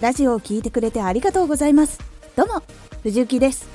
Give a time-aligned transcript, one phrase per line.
[0.00, 1.98] ラジオを聞いてくれてありがとうございます。
[2.36, 2.62] どうも
[3.02, 3.66] 藤幸です。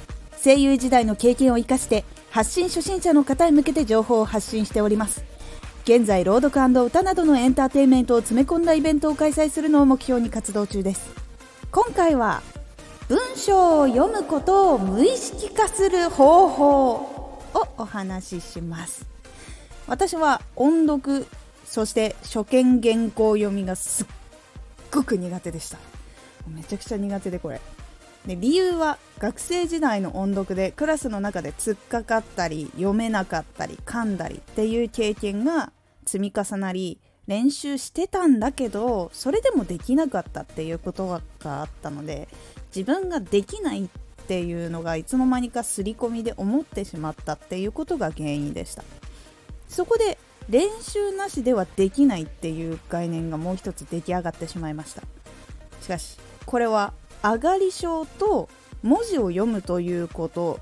[0.44, 5.24] 声優時代の経験を生かして発信初心者の方へ向けて情報を発信しております。
[5.84, 11.10] 現在朗読歌などのエンターテインメントを詰め込んだイベントを開催するのを目標に活動中です。
[11.72, 12.44] 今回は
[13.08, 17.40] 文章を読むことを無意識化する方法を
[17.80, 19.08] お話しします。
[19.88, 21.26] 私は音読
[21.66, 24.08] そして初見原稿読みがすっ
[24.92, 25.80] ごく苦手でした。
[26.48, 27.62] めちゃくちゃ苦手でこれ。
[28.26, 35.72] で理由は学生時代の音読でクラスの中で突っかかったり読めなかったり噛んだりっていう経験が
[36.06, 41.22] 積み重なり練習してたんだけどそれでもできなかったっていうことが
[41.62, 42.28] あったので
[42.76, 43.88] 自分ができないっ
[44.28, 48.84] ていうのがいつの間にか刷り込みで思ってしまったっていうことが原因でした。
[49.68, 50.18] そこで
[50.50, 55.04] 練習なしではできないっていう概念がもう一つ出来上がってしまいました。
[55.82, 56.94] しかしこれは
[57.24, 58.50] 上がり症と
[58.84, 60.60] 文字を読むということ。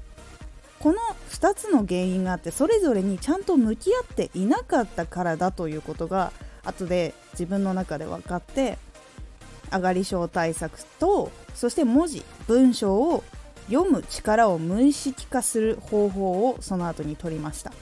[0.79, 0.97] この
[1.29, 6.31] 2つの原因があってそれぞれにちゃんと向き合っていなかったからだということが
[6.63, 8.77] 後で自分の中で分かって
[9.73, 13.25] 上がり症対策とそして文字文章を
[13.67, 17.73] 読む力を無意識化する方法をその後に取りました。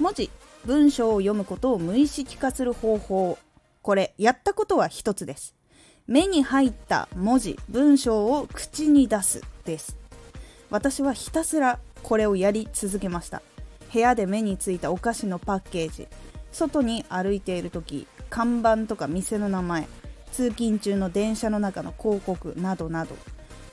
[0.00, 0.30] 文字
[0.64, 3.38] 文章を読むことを無意識化する方法。
[3.82, 5.54] これやったことは一つです。
[6.06, 9.96] 目に入った文字文章を口に出すです。
[10.70, 13.42] 私はひたすらこれをやり続けました。
[13.92, 16.08] 部屋で目についたお菓子のパッケージ。
[16.52, 19.88] 外に歩いている時看板とか店の名前
[20.32, 23.16] 通勤中の電車の中の広告などなど。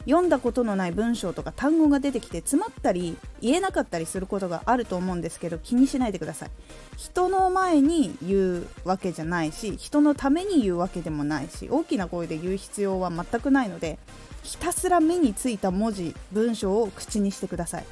[0.07, 6.49] 読んだことのない文章とか単語が出てきて詰まったり言えなかったりすることがあると思うんですけど気にしないでください。
[6.95, 13.99] 人の前に言うわけじゃないし人のために言うわけでもないし大きな声で言う必要は全くないので
[14.43, 17.85] ひたすら目についた文字文章を口にしてください。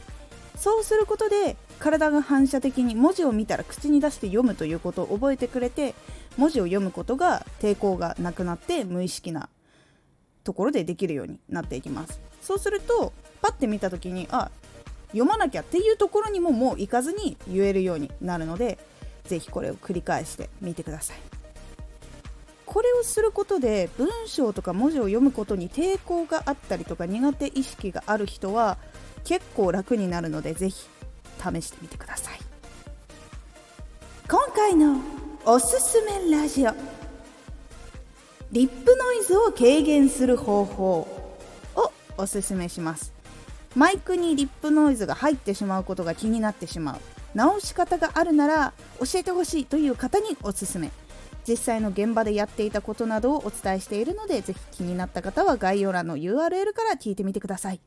[0.58, 5.94] そうすることで体が反射的に文字を見たら口に出して読むということを覚えてくれて
[6.38, 9.50] 文字を読むことが抵抗がなくなって無意識な
[10.46, 12.22] ところでできるようになっていきます。
[12.42, 13.12] そうすると
[13.42, 14.50] パッて見た時にあ
[15.08, 18.78] 読まなきゃっていうところにももう行かずに言えるようになるので
[19.26, 21.18] 是非これを繰り返してみてください。
[22.66, 28.78] これをすることで文章とか文字を読むことに抵抗があったりとか苦手意識がある人は
[29.24, 32.40] 結構楽になるので是非試してみてください。
[34.30, 34.98] 今回の
[35.46, 37.05] おすすめラジオ。
[38.56, 41.00] リップノイズを軽減する方法
[41.76, 43.12] をおすすめします。
[43.76, 47.00] マイクにリップノイズが入ってしまうことが気になってしまう。
[47.34, 50.92] 直し方があるなら教えてほしいという方におすすめ。
[51.46, 57.82] 実際の現場でやっていたことなどをお伝えしているのでぜひ気になった方は概要欄の URL から聞いてみてください。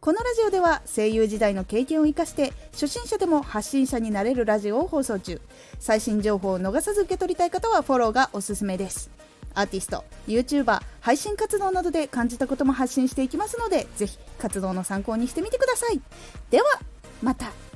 [0.00, 5.40] このラジオでは声優時代の経験を生かして初心者でも発信者になれるラジオを放送中。
[5.78, 9.08] 最新情報を逃さず受け取りたい方はフォローがおすすめです。
[9.54, 16.00] アーティスト YouTuber 配信活動などで感じたことも発信していきますのでぜひ活動の参考にしてみてください。
[16.50, 16.64] では
[17.22, 17.71] また。